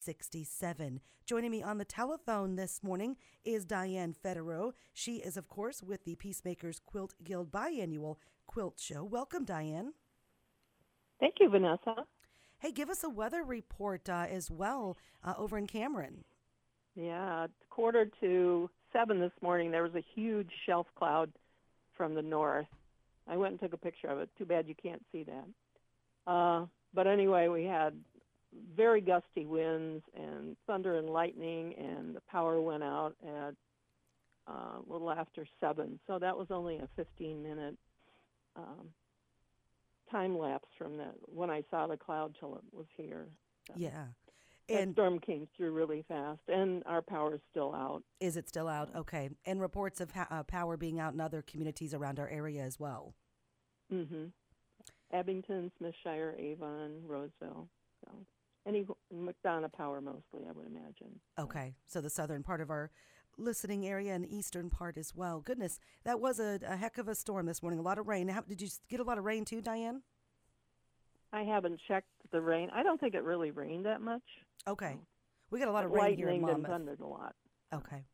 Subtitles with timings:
[0.00, 1.00] 67.
[1.26, 4.72] Joining me on the telephone this morning is Diane Federow.
[4.92, 8.16] She is, of course, with the Peacemakers Quilt Guild biannual
[8.46, 9.04] quilt show.
[9.04, 9.92] Welcome, Diane.
[11.20, 12.06] Thank you, Vanessa.
[12.58, 16.24] Hey, give us a weather report uh, as well uh, over in Cameron.
[16.96, 21.30] Yeah, quarter to seven this morning, there was a huge shelf cloud
[21.96, 22.66] from the north.
[23.28, 24.30] I went and took a picture of it.
[24.36, 26.30] Too bad you can't see that.
[26.30, 27.94] Uh, but anyway, we had
[28.76, 33.54] very gusty winds and thunder and lightning, and the power went out at
[34.48, 35.98] uh, a little after seven.
[36.06, 37.76] So that was only a 15 minute
[38.56, 38.88] um,
[40.10, 43.26] time lapse from that when I saw the cloud till it was here.
[43.68, 44.06] So yeah.
[44.68, 48.04] And storm came through really fast, and our power is still out.
[48.20, 48.94] Is it still out?
[48.94, 49.30] Okay.
[49.44, 52.78] And reports of ha- uh, power being out in other communities around our area as
[52.78, 53.14] well.
[53.92, 54.26] Mm-hmm.
[55.12, 57.68] Abingdon, Smithshire, Avon, Roseville.
[58.04, 58.12] So
[58.66, 61.20] any McDonough Power mostly, I would imagine.
[61.38, 62.90] Okay, so the southern part of our
[63.38, 65.40] listening area and eastern part as well.
[65.40, 67.78] Goodness, that was a, a heck of a storm this morning.
[67.78, 68.28] A lot of rain.
[68.28, 70.02] How, did you get a lot of rain too, Diane?
[71.32, 72.70] I haven't checked the rain.
[72.74, 74.22] I don't think it really rained that much.
[74.68, 75.06] Okay, so.
[75.50, 76.48] we got a lot of rain here in Monmouth.
[76.48, 77.34] Lightning and thundered a lot.
[77.72, 78.04] Okay.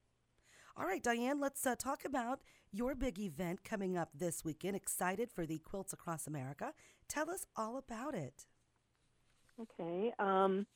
[0.79, 4.77] All right, Diane, let's uh, talk about your big event coming up this weekend.
[4.77, 6.75] Excited for the Quilts Across America.
[7.09, 8.45] Tell us all about it.
[9.61, 10.12] Okay.
[10.19, 10.67] Um,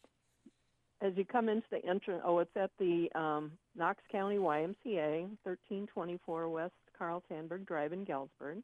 [1.02, 6.48] as you come into the entrance, oh, it's at the um, Knox County YMCA, 1324
[6.48, 8.58] West Carl Sandburg Drive in Galesburg.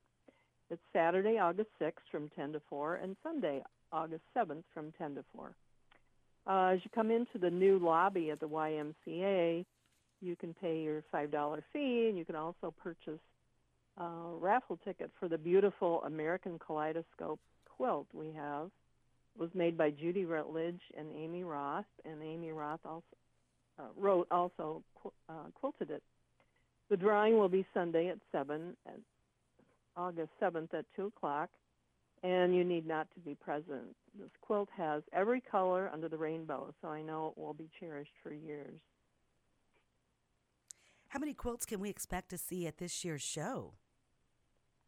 [0.70, 5.24] It's Saturday, August 6th from 10 to 4, and Sunday, August 7th from 10 to
[5.34, 5.52] 4.
[6.46, 9.64] Uh, as you come into the new lobby at the YMCA,
[10.20, 13.20] you can pay your $5 fee, and you can also purchase
[13.98, 14.08] a
[14.38, 17.40] raffle ticket for the beautiful American Kaleidoscope
[17.76, 18.70] quilt we have.
[19.38, 23.04] Was made by Judy Rutledge and Amy Roth, and Amy Roth also
[23.78, 24.82] uh, wrote also
[25.28, 26.02] uh, quilted it.
[26.88, 28.98] The drawing will be Sunday at 7, at
[29.96, 31.50] August 7th at 2 o'clock,
[32.22, 33.94] and you need not to be present.
[34.18, 38.12] This quilt has every color under the rainbow, so I know it will be cherished
[38.22, 38.78] for years.
[41.08, 43.72] How many quilts can we expect to see at this year's show?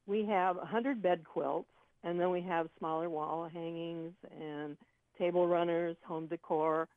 [0.07, 1.71] We have 100 bed quilts,
[2.05, 4.77] and then we have smaller wall hangings and
[5.19, 6.89] table runners, home decor,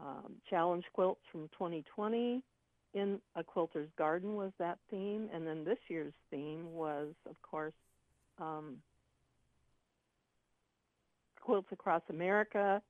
[0.00, 2.42] um, challenge quilts from 2020.
[2.94, 7.74] In a quilter's garden was that theme, and then this year's theme was, of course,
[8.40, 8.76] um,
[11.40, 12.80] quilts across America.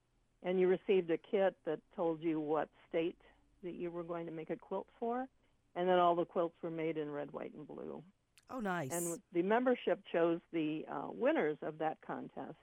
[0.43, 3.17] And you received a kit that told you what state
[3.63, 5.27] that you were going to make a quilt for
[5.75, 8.01] and then all the quilts were made in red, white, and blue.
[8.49, 8.91] Oh, nice!
[8.91, 12.55] And the membership chose the uh, winners of that contest.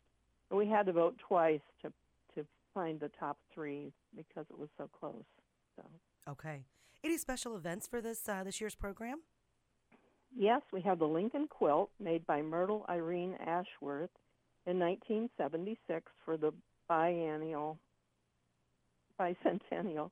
[0.51, 1.93] And we had to vote twice to
[2.35, 5.25] to find the top three because it was so close.
[5.77, 5.83] So.
[6.31, 6.65] Okay.
[7.05, 9.23] Any special events for this uh, this year's program?
[10.35, 14.11] Yes, we have the Lincoln quilt made by Myrtle Irene Ashworth
[14.67, 16.53] in 1976 for the
[16.89, 17.79] biennial
[19.21, 20.11] bicentennial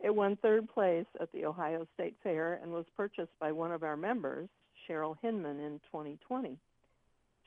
[0.00, 3.82] it won third place at the Ohio State Fair and was purchased by one of
[3.82, 4.48] our members,
[4.88, 6.56] Cheryl Hinman, in 2020.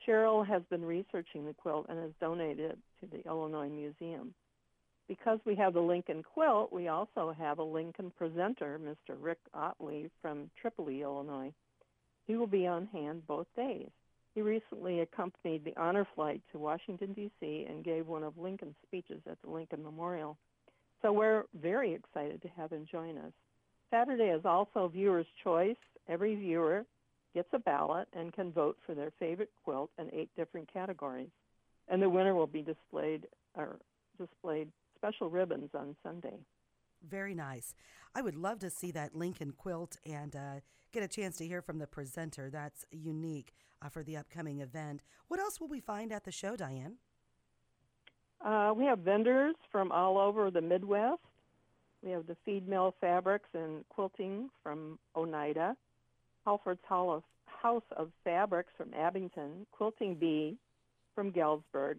[0.06, 4.34] Cheryl has been researching the quilt and has donated it to the Illinois Museum.
[5.08, 9.16] Because we have the Lincoln quilt, we also have a Lincoln presenter, Mr.
[9.20, 11.52] Rick Otley from Tripoli, Illinois.
[12.26, 13.90] He will be on hand both days.
[14.34, 17.66] He recently accompanied the honor flight to Washington, D.C.
[17.68, 20.38] and gave one of Lincoln's speeches at the Lincoln Memorial.
[21.02, 23.32] So we're very excited to have him join us.
[23.90, 25.76] Saturday is also viewer's choice.
[26.08, 26.86] Every viewer
[27.34, 31.30] gets a ballot and can vote for their favorite quilt in eight different categories.
[31.88, 33.78] And the winner will be displayed or
[34.18, 36.38] displayed special ribbons on Sunday.
[37.08, 37.74] Very nice.
[38.14, 40.60] I would love to see that Lincoln quilt and uh,
[40.92, 42.50] get a chance to hear from the presenter.
[42.50, 43.52] That's unique
[43.84, 45.02] uh, for the upcoming event.
[45.28, 46.96] What else will we find at the show, Diane?
[48.44, 51.20] Uh, we have vendors from all over the Midwest.
[52.02, 55.76] We have the Feed Mill Fabrics and Quilting from Oneida,
[56.44, 57.22] Halford's House
[57.96, 60.56] of Fabrics from Abingdon, Quilting Bee
[61.14, 61.98] from Galesburg,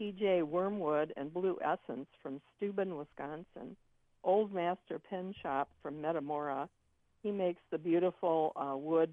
[0.00, 3.76] TJ Wormwood and Blue Essence from Steuben, Wisconsin,
[4.24, 6.68] Old Master Pen Shop from Metamora.
[7.22, 9.12] He makes the beautiful uh, wood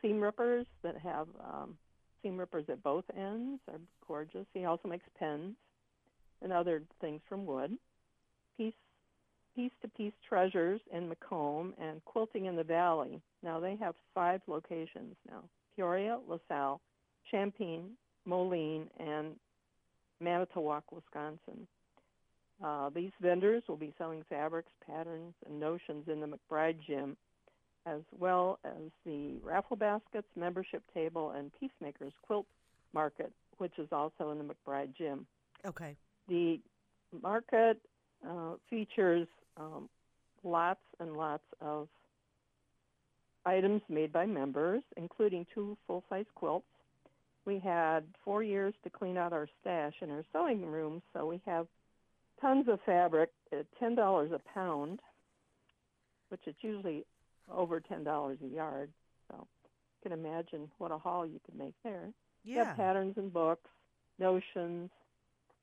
[0.00, 1.76] seam rippers that have um,
[2.22, 3.60] seam rippers at both ends.
[3.68, 4.46] are gorgeous.
[4.54, 5.54] He also makes pens
[6.42, 7.76] and other things from wood.
[8.56, 8.72] Piece
[9.60, 13.20] piece to piece treasures in Macomb and quilting in the valley.
[13.42, 15.42] Now they have five locations now:
[15.76, 16.80] Peoria, LaSalle,
[17.30, 17.90] Champaign,
[18.24, 19.34] Moline, and
[20.20, 21.66] Manitowoc, Wisconsin.
[22.64, 27.16] Uh, these vendors will be selling fabrics, patterns, and notions in the McBride Gym,
[27.86, 32.46] as well as the raffle baskets, membership table, and Peacemakers Quilt
[32.92, 35.26] Market, which is also in the McBride Gym.
[35.66, 35.96] Okay.
[36.28, 36.60] The
[37.22, 37.78] market
[38.28, 39.26] uh, features
[39.60, 39.88] um,
[40.42, 41.88] lots and lots of
[43.44, 46.66] items made by members, including two full-size quilts.
[47.46, 51.40] We had four years to clean out our stash in our sewing room, so we
[51.46, 51.66] have
[52.40, 55.00] tons of fabric at ten dollars a pound,
[56.28, 57.04] which is usually
[57.50, 58.90] over ten dollars a yard.
[59.30, 62.10] So you can imagine what a haul you could make there.
[62.44, 62.64] Yeah.
[62.66, 63.70] have patterns and books,
[64.18, 64.90] notions.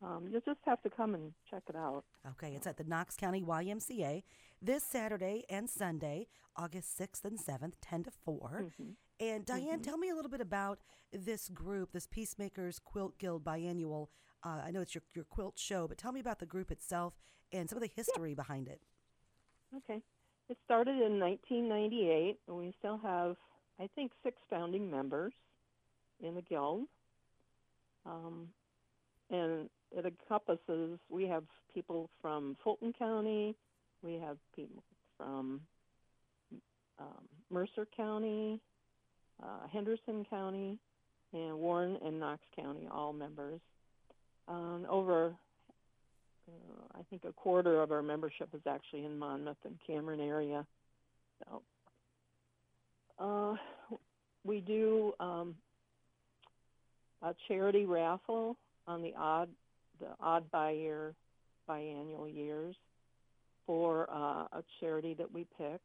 [0.02, 2.04] Um, you'll just have to come and check it out.
[2.32, 4.24] Okay, it's at the Knox County YMCA
[4.62, 8.66] this Saturday and Sunday, August 6th and 7th, 10 to 4.
[8.80, 8.96] Mhm.
[9.20, 10.80] And Diane, tell me a little bit about
[11.12, 14.10] this group, this Peacemakers Quilt Guild biannual.
[14.44, 17.18] Uh, I know it's your, your quilt show, but tell me about the group itself
[17.52, 18.82] and some of the history behind it.
[19.76, 20.04] Okay.
[20.50, 23.36] It started in 1998, and we still have,
[23.80, 25.34] I think, six founding members
[26.20, 26.88] in the guild.
[28.06, 28.54] Um,
[29.30, 31.44] and it encompasses, we have
[31.74, 33.56] people from Fulton County,
[34.04, 34.84] we have people
[35.18, 35.62] from
[37.00, 38.60] um, Mercer County,
[39.42, 40.78] uh, Henderson County,
[41.34, 43.60] and Warren and Knox County, all members.
[44.48, 45.34] Um, over
[46.48, 50.66] uh, I think a quarter of our membership is actually in Monmouth and Cameron area.
[51.40, 51.62] So
[53.20, 53.98] uh,
[54.44, 55.56] we do um,
[57.22, 58.56] a charity raffle
[58.88, 59.50] on the odd
[60.00, 61.14] the odd by year
[61.70, 62.76] biannual years
[63.66, 65.82] for uh, a charity that we pick,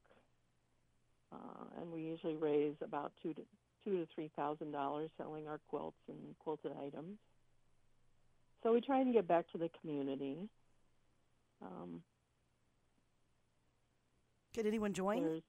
[1.32, 3.42] uh, and we usually raise about two to
[3.84, 7.18] two to three thousand dollars selling our quilts and quilted items.
[8.62, 10.48] So we try and get back to the community.
[11.60, 12.02] Um,
[14.54, 15.42] Can anyone join?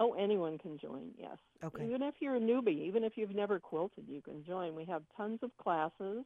[0.00, 1.10] oh, anyone can join.
[1.18, 1.36] Yes.
[1.62, 1.84] Okay.
[1.84, 4.74] Even if you're a newbie, even if you've never quilted, you can join.
[4.74, 6.24] We have tons of classes.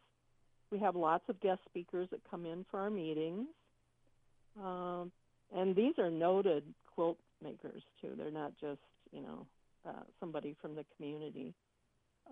[0.71, 3.47] We have lots of guest speakers that come in for our meetings.
[4.63, 5.13] Um,
[5.55, 6.65] and these are noted
[6.95, 8.13] quilt makers too.
[8.17, 8.81] They're not just
[9.13, 9.47] you know
[9.87, 11.55] uh, somebody from the community.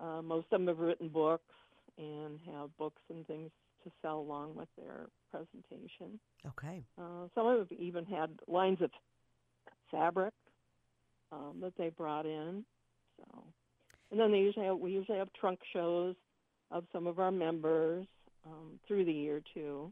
[0.01, 1.53] Uh, most of them have written books
[1.97, 3.51] and have books and things
[3.83, 6.19] to sell along with their presentation.
[6.47, 6.83] Okay.
[6.99, 8.89] Uh, some have even had lines of
[9.91, 10.33] fabric
[11.31, 12.63] um, that they brought in.
[13.17, 13.43] So,
[14.11, 16.15] and then they usually have, we usually have trunk shows
[16.71, 18.05] of some of our members
[18.45, 19.91] um, through the year too.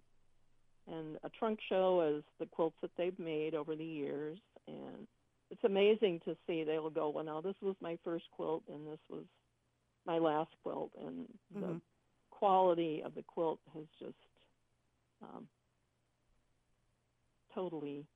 [0.87, 5.07] And a trunk show is the quilts that they've made over the years, and
[5.51, 6.63] it's amazing to see.
[6.63, 9.23] They'll go, well, now this was my first quilt, and this was
[10.05, 11.81] my last quilt, and the Mhm.
[12.31, 14.17] quality of the quilt has just
[15.21, 15.47] um,
[17.53, 18.07] totally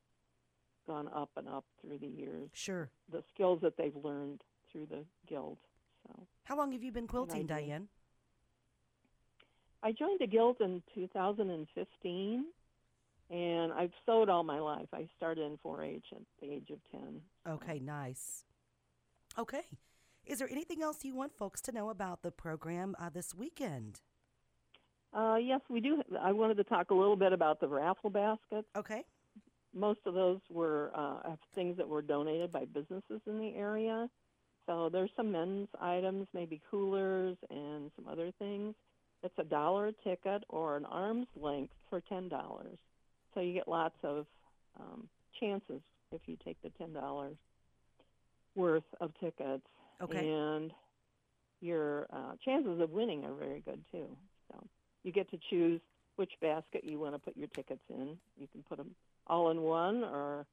[0.88, 2.50] gone up and up through the years.
[2.54, 2.90] Sure.
[3.10, 5.60] The skills that they've learned through the guild.
[6.04, 7.46] So How long have you been quilting.
[7.46, 7.90] Diane?
[9.86, 12.46] I joined the guild in 2015,
[13.30, 14.88] and I've sewed all my life.
[14.92, 17.22] I started in 4-H at the age of 10.
[17.48, 18.46] Okay, nice.
[19.38, 19.62] Okay.
[20.26, 24.02] Is there anything else you want folks to know about the program uh, this weekend?
[25.14, 26.02] Uh, yes, we do.
[26.20, 28.68] I wanted to talk a little bit about the raffle baskets.
[28.76, 29.04] Okay.
[29.76, 34.10] most of those were uh, things that were donated by businesses in the area.
[34.66, 38.74] So there's some men's items, maybe coolers and some other things.
[39.26, 42.78] It's a dollar a ticket or an arm's length for ten dollars.
[43.34, 44.28] So you get lots of
[44.80, 45.08] um,
[45.40, 47.36] chances if you take the ten dollars
[48.56, 49.66] worth of tickets.
[50.00, 50.20] Okay.
[50.20, 50.72] And
[51.60, 54.06] your uh, chances of winning are very good too.
[54.52, 54.64] So
[55.04, 55.82] you get to choose
[56.18, 58.18] which basket you want to put your tickets in.
[58.38, 58.92] You can put them
[59.26, 60.46] all in one, or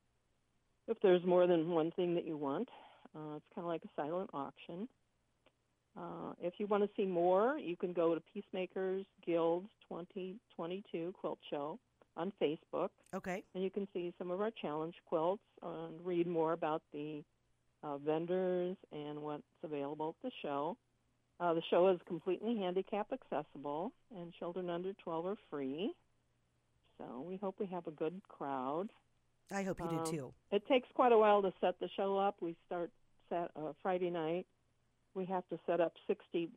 [0.88, 2.68] if there's more than one thing that you want,
[3.14, 4.88] uh, it's kind of like a silent auction.
[5.96, 11.38] Uh, if you want to see more, you can go to Peacemakers Guild 2022 Quilt
[11.50, 11.78] Show
[12.16, 13.42] on Facebook, Okay.
[13.54, 17.22] and you can see some of our challenge quilts and read more about the
[17.82, 20.76] uh, vendors and what's available at the show.
[21.40, 25.92] Uh, the show is completely handicap accessible, and children under 12 are free.
[26.98, 28.88] So we hope we have a good crowd.
[29.50, 30.34] I hope you do Um, too.
[30.52, 32.36] It takes quite a while to set the show up.
[32.40, 32.90] We start
[33.32, 34.46] uh, Friday night.
[35.14, 36.50] We have to set up 60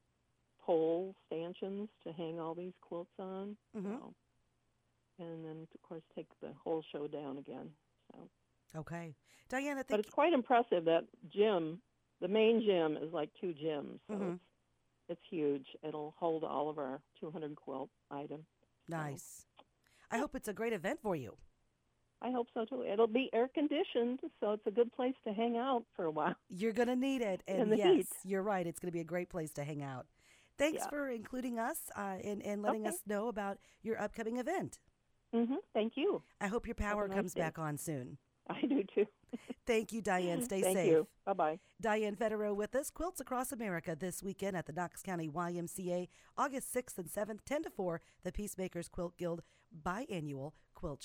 [0.61, 3.57] pole stanchions to hang all these quilts on.
[3.75, 3.99] Mhm.
[3.99, 4.15] So,
[5.19, 7.75] and then of course take the whole show down again.
[8.11, 8.29] So,
[8.75, 9.15] Okay.
[9.49, 11.81] Diane, I but it's quite impressive that gym.
[12.19, 14.33] The main gym is like two gyms, so Mhm.
[14.35, 14.43] it's
[15.07, 15.67] it's huge.
[15.83, 18.47] It'll hold all of our 200 quilt items.
[18.87, 19.45] nice.
[20.09, 21.37] I hope it's a great event for you.
[22.21, 22.83] I hope so too.
[22.83, 26.35] It'll be air conditioned, so it's a good place to hang out for a while.
[26.49, 27.43] You're going to need it.
[27.47, 28.07] And yes, heat.
[28.23, 28.65] you're right.
[28.65, 30.05] It's going to be a great place to hang out.
[30.57, 30.89] Thanks Yeah.
[30.89, 32.89] for including us uh, and, and letting Okay.
[32.89, 34.79] us know about your upcoming event.
[35.33, 36.23] hmm Thank you.
[36.39, 37.41] I hope your power nice comes day.
[37.41, 38.17] back on soon.
[38.49, 39.05] I do too.
[39.65, 40.43] Thank you, Diane.
[40.43, 40.91] Stay Thank safe.
[40.91, 41.07] you.
[41.25, 41.59] Bye bye.
[41.81, 42.89] Diane Federer with us.
[42.91, 46.07] Quilts Across America this weekend at the Knox County YMCA,
[46.37, 49.41] August 6th and 7th, 10 to 4, the Peacemakers Quilt Guild
[49.83, 51.03] biannual quilt show.